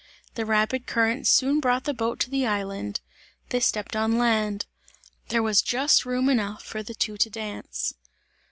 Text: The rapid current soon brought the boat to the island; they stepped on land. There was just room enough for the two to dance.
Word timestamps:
The 0.33 0.47
rapid 0.47 0.87
current 0.87 1.27
soon 1.27 1.59
brought 1.59 1.83
the 1.83 1.93
boat 1.93 2.19
to 2.21 2.31
the 2.31 2.47
island; 2.47 3.01
they 3.49 3.59
stepped 3.59 3.95
on 3.95 4.17
land. 4.17 4.65
There 5.27 5.43
was 5.43 5.61
just 5.61 6.07
room 6.07 6.27
enough 6.27 6.63
for 6.65 6.81
the 6.81 6.95
two 6.95 7.17
to 7.17 7.29
dance. 7.29 7.93